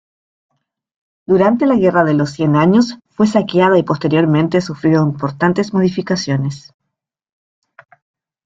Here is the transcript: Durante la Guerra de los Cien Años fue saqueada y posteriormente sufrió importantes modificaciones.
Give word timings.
Durante 1.27 1.67
la 1.67 1.75
Guerra 1.75 2.03
de 2.03 2.15
los 2.15 2.31
Cien 2.31 2.55
Años 2.55 2.97
fue 3.11 3.27
saqueada 3.27 3.77
y 3.77 3.83
posteriormente 3.83 4.59
sufrió 4.59 5.03
importantes 5.03 5.75
modificaciones. 5.75 6.73